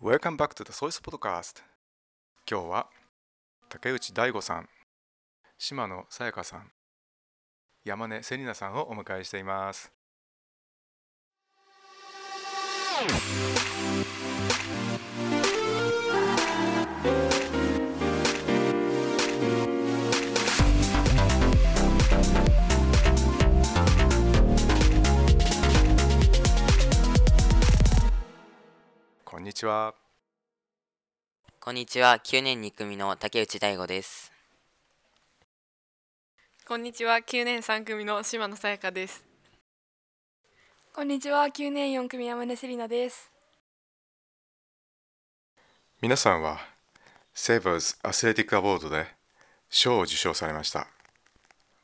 [0.00, 1.60] Welcome back to the Source Podcast.
[2.48, 2.86] 今日は
[3.68, 4.68] 竹内大吾さん
[5.58, 6.70] 島野さやかさん
[7.84, 9.92] 山根セリナさんをお迎えしています。
[29.48, 29.94] にちは
[31.58, 34.30] こんにちは、9年2組の竹内大吾です。
[36.66, 39.24] こんにちは、9年3組の島野さやかです。
[40.92, 43.32] こんにちは、9年4組山根セリナです。
[46.02, 46.58] 皆さんは
[47.32, 49.06] セーバーズアスレティックアボードで
[49.70, 50.86] 賞を受賞されました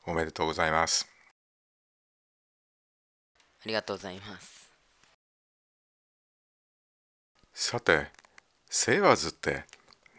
[0.07, 1.09] おめでとうございます
[3.65, 4.64] ありがとうございます。
[7.57, 8.09] さて
[8.69, 9.63] セーバーズって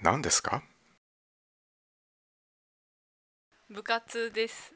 [0.01, 0.63] 何ですか？
[3.69, 4.73] 部活です。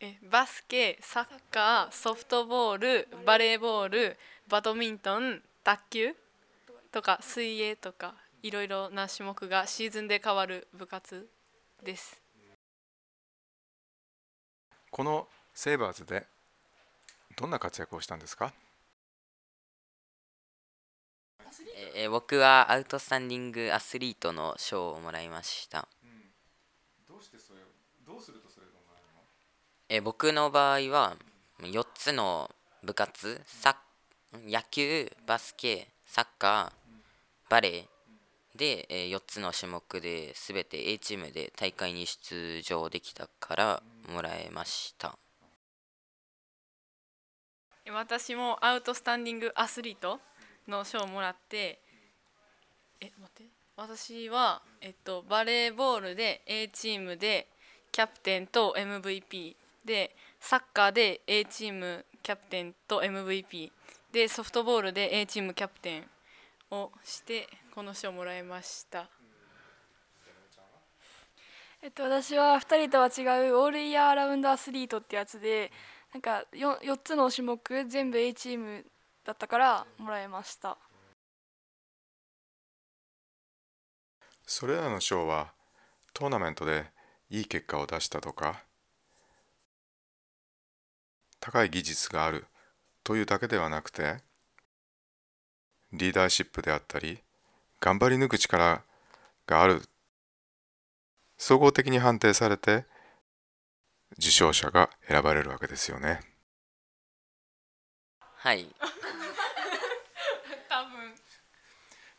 [0.00, 4.16] えバスケ、サッカー、ソフトボール、バレーボール、
[4.48, 6.16] バドミントン、卓球
[6.90, 11.28] とか水泳とかいろいろな種目がシーズンで変わる部活
[11.84, 12.20] です。
[14.90, 16.26] このセーバーズで
[17.36, 18.52] どんな活躍をしたんですか？
[21.94, 25.88] えー僕はアウトスタンディングアスリートの賞をもらいました。
[27.08, 27.64] どうしてそれを
[28.06, 29.22] どうするとそれがもらえるの？
[29.88, 31.16] えー僕の場合は
[31.60, 32.50] 4つの
[32.82, 33.76] 部活、サッ
[34.50, 45.18] 野球、バスケ、サッカー、バレーで、え4つの種目で全て A チームで大会に出場できたからもらえました。
[47.92, 50.20] 私もアウトスタンディングアスリート
[50.68, 51.80] の賞をもらって
[53.00, 57.48] え待って私は、えっと、バレーボールで A チームで
[57.90, 59.56] キャプテンと MVP
[59.86, 63.70] でサッカーで A チームキャプテンと MVP
[64.12, 66.04] でソフトボールで A チームキャプテン
[66.70, 69.08] をしてこの賞をもらいました。
[71.82, 75.72] えっと、私は2人とは違うオールイヤーラウンドアスリートってやつで、
[76.12, 78.84] なんか 4, 4つの種目全部 A チーム
[79.24, 80.78] だったからもらいました。
[84.46, 85.52] それらの賞は
[86.12, 86.86] トーナメントで
[87.30, 88.64] いい結果を出したとか
[91.38, 92.46] 高い技術がある
[93.04, 94.16] というだけではなくて
[95.92, 97.20] リーダーシップであったり
[97.80, 98.82] 頑張り抜く力
[99.46, 99.82] がある
[101.38, 102.84] 総合的に判定されて
[104.18, 106.29] 受賞者が選ばれるわけですよね
[108.40, 108.66] はい。
[110.68, 111.14] 多分。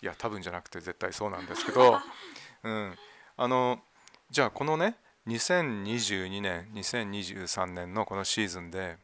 [0.02, 2.00] いや多分じゃなくて絶対そうなんですけど、
[2.64, 2.98] うん、
[3.38, 3.84] あの
[4.30, 8.98] じゃあこのね2022年2023年のこのシーズンで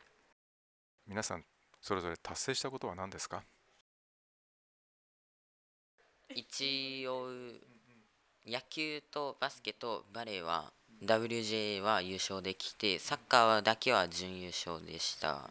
[1.07, 1.45] 皆さん
[1.81, 3.43] それぞれ達成したことは何ですか？
[6.29, 7.29] 一応
[8.45, 15.49] 野球とバスケとバレーは WJ は優勝できてサッカーだけは準優勝でした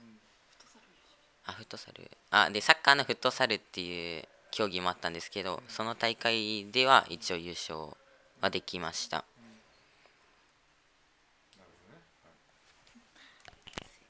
[1.47, 2.11] あフットサル。
[2.31, 7.97] あでサッカーのフットサルっていう競技もあったんですけどその大会では一応優勝
[8.41, 9.25] はできました。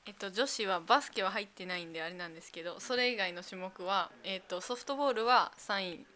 [0.09, 6.07] えっと、女子はバスケは入ってないんであれなんですけどそれ以外の種目は、えっと、ソフトボールは3位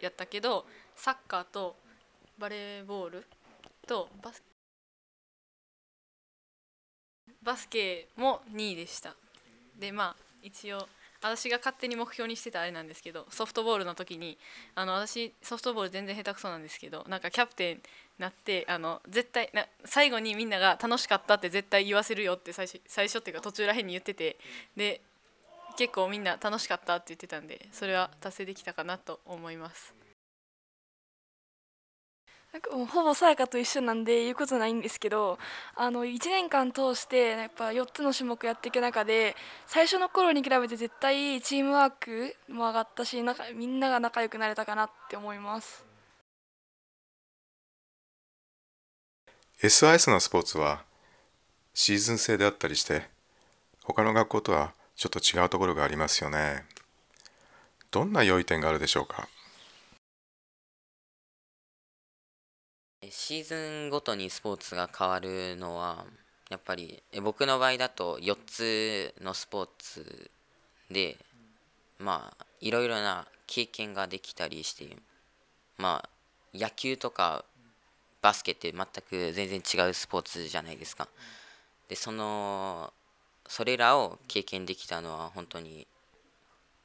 [0.00, 0.66] やったけど
[0.96, 1.76] サッカーと
[2.38, 3.24] バレーボール
[3.86, 4.42] とバス
[7.40, 9.14] バスケも2位でした。
[9.78, 10.86] でまあ一応
[11.20, 14.38] 私が勝手に目標にしてたあれなんですけどソフトボールの時に
[14.74, 17.80] あの私ソフトボール全然下手くそなんですけどなんかキャプテン
[18.18, 24.36] なってあの絶対な最後にみんなが楽しかったって絶対言わせるよって最初最初っていうか途中らへんに言ってて
[24.76, 25.00] で
[25.76, 30.05] 結構みんな楽しかったって言ってたんでそれは達成できたかなと思います。
[32.56, 35.38] なんかもうほぼさやかと一緒なんで言うことないんですけど
[35.74, 39.36] あの1年間通してやっぱ4つの種目やっていく中で
[39.66, 45.84] 最初の頃に比べて絶対チームワークも上がったしなんかみんなが仲良くなれたかなって思います。
[49.62, 50.82] SIS のスポーツは
[51.74, 53.02] シーズン制であったりして
[53.84, 56.64] 他の学校とはちょっと違うところがありますよね
[57.90, 59.28] どんな良い点があるでしょうか？
[63.10, 66.04] シーズンごとにスポーツが変わるのは
[66.50, 70.30] やっぱり僕の場合だと4つのスポーツ
[70.90, 71.16] で
[71.98, 74.96] まあいろいろな経験ができたりして
[75.78, 76.08] まあ
[76.54, 77.44] 野球とか
[78.22, 81.08] バスケって全く全然違うスポーツじゃないですか。
[81.88, 82.92] でその
[83.48, 85.86] それらを経験できたのは本当に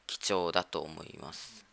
[0.05, 1.70] 貴重だと思います。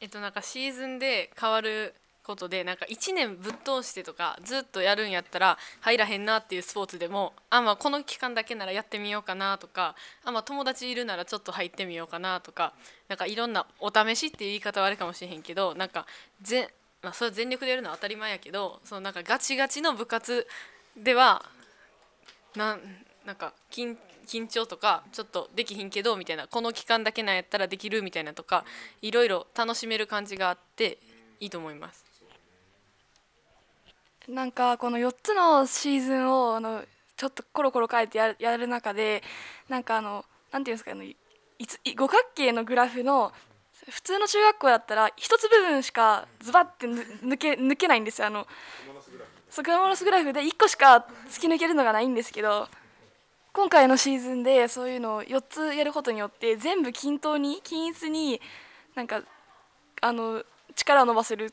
[0.00, 9.94] えっとなんかシーズンで変わることでなんか1年ぶっ通してとかずっとやるんやったら入らへんなっていうスポーツでもあまあこの期間だけならやってみようかなとか
[10.24, 12.72] あまあ友達いるならちょっと入ってみようかなとか
[13.08, 16.06] なんかいろんなお試しっていう言い方はあるかもしれへんけどなんか
[16.42, 16.72] ぜ、
[17.02, 20.46] まあ、それ全力でやるのは当たり前やけどそのなんかガチガチの部活
[20.96, 21.44] では
[22.54, 22.78] な
[23.30, 23.96] なんか緊
[24.26, 28.64] 緊張とかちょっとできひんけどみたいなこの期間だけなんやったらできるみたいなとか
[29.02, 30.98] いろいろ楽しめる感じがあって
[31.38, 32.04] いいと思います。
[34.26, 36.82] なんかこの4つのシーズンをあの
[37.16, 39.22] ちょっとコロコロ変えてやるやる中で
[39.68, 41.16] なんかあのなんていうんですかあのい
[41.68, 43.32] つい五角形のグラフの
[43.88, 48.48] 普通の中学校だったら一つ部分しかズバッてぬ抜け抜けないんですよあの
[49.50, 52.68] そうクモノスグラフで1個しか突き抜けるのがないんですけど
[53.52, 58.40] 今回のシーズンでそういうのを4つやることによって全部均等に均一に
[58.94, 59.22] なんか
[60.00, 60.44] あの
[60.76, 61.52] 力を伸ばせる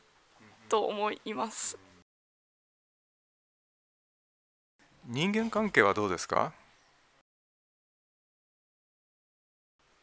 [0.68, 1.76] と思います。
[5.06, 6.52] 人間関係はどうですか？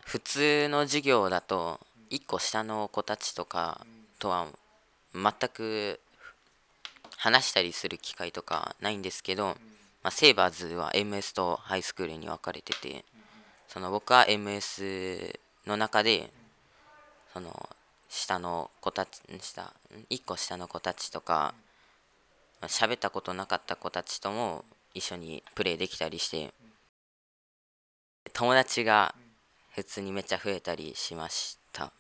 [0.04, 3.86] 普通の授業だと1個下の子たちとか
[4.20, 4.48] とは
[5.14, 6.00] 全く
[7.18, 9.56] 話したりする機会とかないんですけど、
[10.06, 13.04] まあ、セーバーズは MS とハイスクールに分かれてて
[13.68, 15.36] その僕は MS
[15.66, 16.30] の中で
[17.34, 17.68] その
[18.08, 19.74] 下の子たち下
[20.12, 21.56] 1個下の子たちとか
[22.62, 24.64] まあ喋ったことなかった子たちとも
[24.94, 26.54] 一緒にプレイできたりして
[28.32, 29.16] 友達が
[29.74, 31.92] 普通にめっちゃ増えたりしました。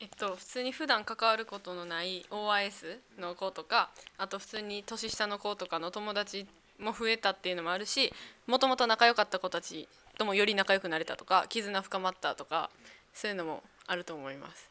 [0.00, 6.46] えっと、普通に普段関わることのない OIS の子とかあと普通に年下の子とかの友達
[6.78, 8.10] も増えたっていうのもあるし
[8.46, 9.86] もともと仲良かった子たち
[10.16, 12.70] ともより仲良くなれたとか絆深まったとか
[13.12, 14.70] そういうのもあると思います。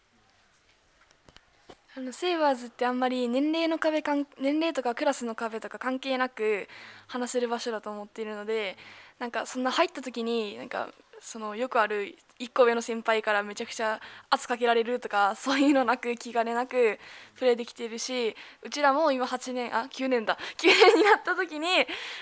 [1.98, 6.68] あのセイバーズってあんまり年齢の壁かん年齢とかクラスの壁とか関係なく
[7.08, 8.78] 話せる場所だと思っているので
[9.18, 10.90] なんかそんな入った時になんか
[11.20, 14.00] そのよくある1個上の先輩からめちゃくちゃ
[14.30, 16.97] 圧かけられるとかそういうのなく気兼ねなく
[17.36, 21.68] プレーできているしうちらも今8年あ9年だ 9年になった時に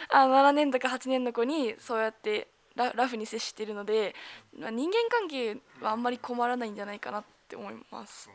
[0.10, 4.16] あ7年とか8年の子にそうやってララフに接しているので
[4.58, 8.30] まあ人間関係はあんまり困らないんじゃないかなって思います。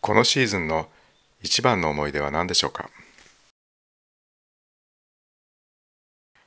[0.00, 0.90] このシーズンの
[1.40, 2.90] 一番の思い出は何でしょうか？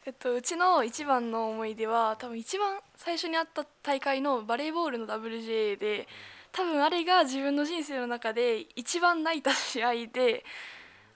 [0.07, 6.07] えっと、うちの一番の思い出は多分一番最初にあった大会のバレーボールの WJ で
[6.53, 10.45] 多分あれが自分の人生の中で一番泣いた試合で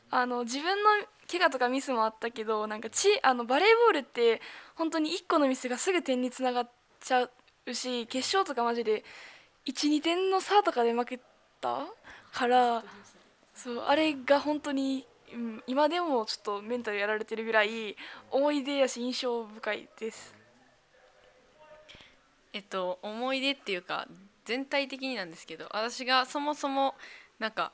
[0.10, 0.90] あの自分の
[1.32, 4.42] 怪我とかミスもあったけどなんかちあのバレーボールって
[4.76, 7.30] 本当に1個のミスがすぐ点につながっちゃ
[7.66, 9.06] うし決勝とかマジで
[9.68, 11.20] 12点の差とかで負け
[11.62, 11.86] た
[12.34, 12.84] から
[13.56, 17.96] そうあれが本当にうん今でもちょっとメンタルやられてるぐらい
[18.30, 20.36] 思い出やし印象深いです。
[22.54, 24.08] えっと思い出っていうか
[24.46, 26.96] 全体的になんですけど私がそもそも
[27.40, 27.72] なんか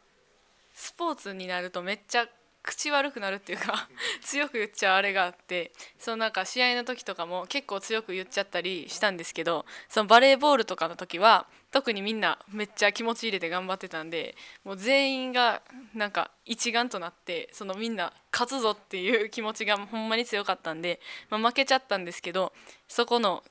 [0.74, 2.28] スポーツになるとめっちゃ
[2.62, 3.88] 口悪くなるっていうか
[4.22, 15.62] 強く言っちゃうあれがあってそのなんか試合の時とかも結構強く言っちゃったりしたんですけどそのバレーボールとかの時は特にみんなめっちゃ気持ち入れて頑張ってたんでもう全員が
[15.94, 22.52] なんか一丸となってそのみんな勝つぞっていう気持ちがほんまに強かったんで、まあ、負けちゃったんですけど
[22.88, 23.44] そこの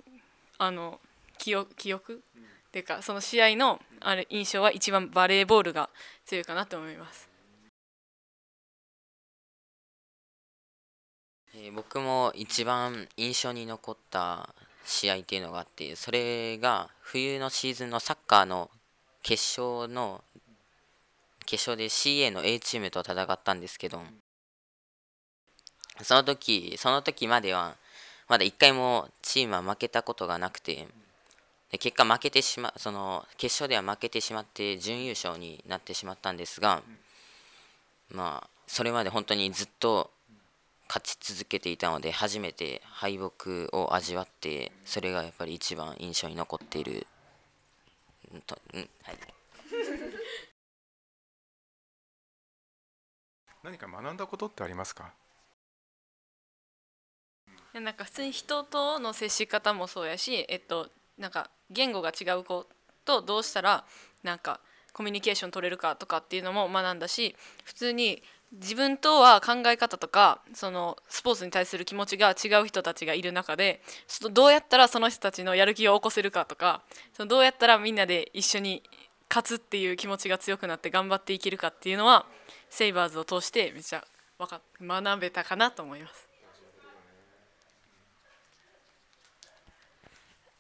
[0.59, 0.99] あの
[1.39, 2.15] 記憶記憶？
[2.15, 5.89] っていうかその試合のあれ印象は一番バレーボールが
[6.25, 7.29] 強いかなと思います。
[11.55, 14.53] えー僕も一番印象に残った
[14.87, 18.71] 試合っていうのがあってそれが冬のシーズンのサッカーの
[19.23, 20.23] 決勝の
[21.45, 24.01] 決勝で CA の A チームと戦ったんですけど
[26.03, 27.75] その時その時までは
[28.29, 30.87] まだ一回もチームは負けたことがなくて
[31.71, 36.83] で結果負けてしまその決勝では負けてしまって準優勝になってしまったんですが
[38.11, 40.11] まあそれまで本当にずっと
[40.89, 47.07] 勝ち続けていたので初めて敗北を味わってそれがやっぱり一番印象に残っている。
[48.33, 49.19] うんとうんはい。
[53.63, 55.13] 何か学んだことってありますか？
[57.73, 60.89] でなんか普通に人との接し方もそうやし、えっと、
[61.19, 62.67] なんか言語が違う子
[63.05, 63.85] とどうしたら
[64.23, 64.61] なんか
[64.93, 68.23] コミュニケーション取れるかとかっていうのも学んだし普通に
[68.53, 78.83] 自分とは考え方とかそのスポーツに対する気持ちが違う人たちがいる中でちょっとどうやったらその人たちのやる気を起こせるかとかそのどうやったらみんなで一緒に
[79.29, 82.27] 勝つっていう気持ちが強くなって頑張っていけるかっていうのは
[82.71, 84.05] セイバーズを通してめちゃ
[84.39, 86.27] わか学べたかなと思います。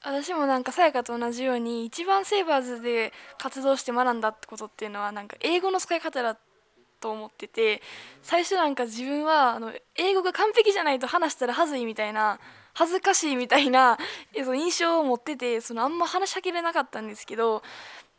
[0.02, 6.38] 私もなんかさやかと同じように一番セイバーズで活動して学んだってことっていうのはなんか英語の使い方だっ
[7.00, 7.82] と思ってて
[8.22, 12.38] 最初なんか自分はあの英語が完璧じゃないと話したらはずいみたいな
[12.74, 13.98] 恥ずかしいみたいな
[14.34, 17.62] その印象を持っててそのあんま話しかけれなかったんですけど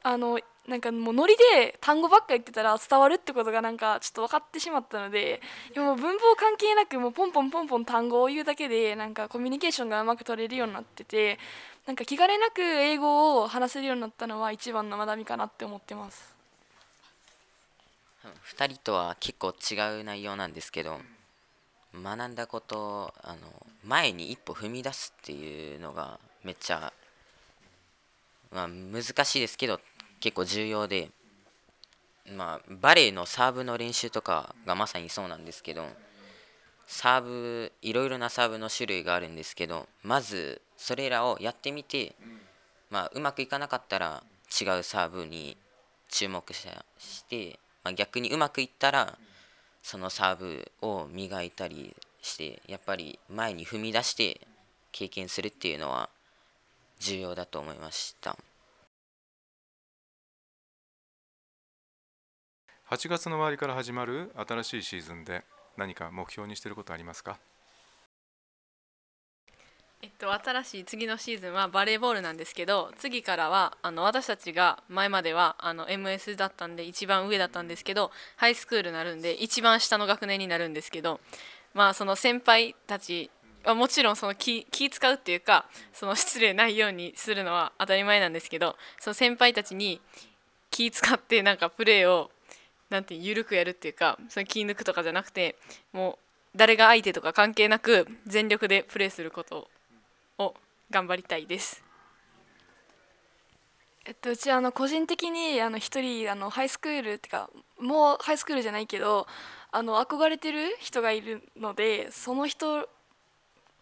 [0.03, 5.41] あのなんかもうノリで単語ばっか言ってたら伝わるってことがなんかちょっと分かってしまったので
[5.73, 11.39] 今も文法関係なくもうポンポンポンポン単語を言うだけでなんかコミュニケーションがうまく取れるようになってて
[11.85, 16.36] なんか気兼ねなく英語を話せるようになったのは一番の学びかなって思ってます。
[18.45, 20.99] 2人とは結構違う内容なんですけど
[21.93, 23.37] 学んだことあの
[23.85, 26.93] 前に一歩踏み出すっていうのがめっちゃ、
[28.51, 29.79] まあ、難しいですけど
[30.19, 31.09] 結構重要で、
[32.35, 35.85] まあ、バレエのサーブの練習とかがまさにそうなんですけど
[36.87, 42.15] サーブいろいろなサーブの種類があるんですけどまずそれらをやってみて、
[42.89, 45.57] まあ、うまくいかなかったら違うサーブに
[46.09, 46.67] 注目し
[46.97, 49.17] して、まあ、逆にうまくいったら
[49.81, 54.41] そのサーブを磨いたりしてやっぱり前に踏み出して
[54.91, 56.09] 経験するっていうのは
[56.99, 58.35] 重要だと思いました。
[62.89, 65.45] 8月の終わりから始まる新しいシーズンで
[65.77, 67.39] 何か目標にしていることありますか？
[70.03, 81.19] えっと、新しい次のシーズンはバレーボールなんですけど次からはあの私たちが前まではあの MS だったんで一番上だったんですけどハイスクールになるんで一番下の学年になるんですけど
[81.73, 83.31] まあその先輩たち
[83.63, 89.99] はもちろんその気気使うっていうかその失礼ないようにするのは当たり前なんですけどその先輩たちに
[90.69, 92.29] 気使ってなんかプレーを
[92.91, 95.55] なんて緩くやるっていうかその気抜くとかじゃなくて
[95.91, 96.19] も
[96.53, 99.67] う誰が相手とか関係なく全力でプレーすることを
[100.89, 101.83] 頑張りたいです。
[104.05, 109.27] えっと、うちあの個人的にあの一人あのハイスクールってかもうハイスクールじゃないけど
[109.69, 112.87] あの憧れてる人がいるのでその人っ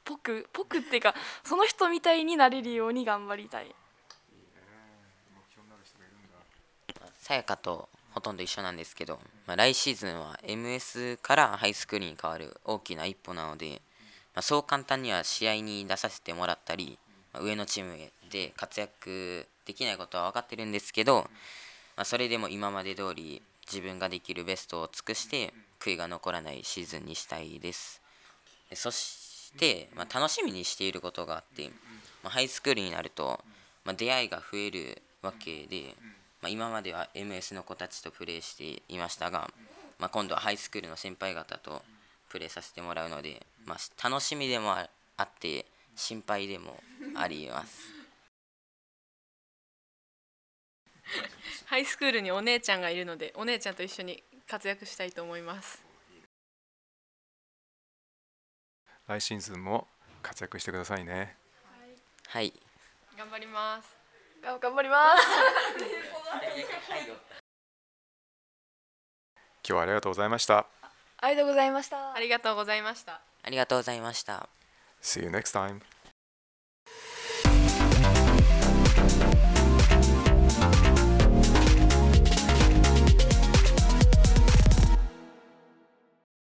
[0.03, 3.75] ぽくぽくっていうかその人みたいになれるように頑張りたい。
[7.21, 13.81] さやかとほとんど一緒なんですけど、まあ、来シーズンは MS からハイスクールに変わる大きな一歩なので、
[14.35, 16.99] まあ、そう簡単には試合に出させてもらったり、
[17.33, 17.97] まあ上のチーム
[18.29, 21.27] で活躍できないことは分かってるんですけど、
[21.95, 28.01] まあ、それでも今まで通り自分ができるベストを尽くして悔いが残らないシーズンにしたいです。
[28.73, 31.69] そして、まあ、楽しみにしていることがあって、
[32.23, 33.39] まあ、ハイスクールになると、
[33.85, 35.95] まあ、出会いが増えるわけで、
[36.41, 39.49] まあ、今までは MS の子たちとプレーしていましたが、
[39.99, 41.81] まあ、今度はハイスクールの先輩方と
[42.29, 46.77] プレーさせてもらうので、まあ、楽しみでもああって心配でも
[47.15, 47.93] あります。
[51.65, 55.83] ハイスクールにお姉ちゃんがいるのでお姉ちゃんと一緒に活躍したいと思います。
[59.07, 59.87] 来シーズンも
[60.21, 61.37] 活躍してくださいね
[62.27, 62.51] はい
[63.15, 63.95] 頑張ります。
[64.41, 65.23] が頑張ります。
[69.67, 70.67] 今日はありがとうございました
[71.17, 72.19] ありがとうございましたあ。
[72.19, 73.21] りがとうございました。
[73.45, 74.49] ありがとうございました。
[75.01, 75.81] See you next time